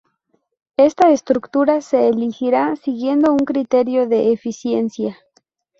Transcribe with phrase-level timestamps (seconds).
[0.77, 5.15] Esta estructura se elegirá siguiendo un criterio de eficiencia.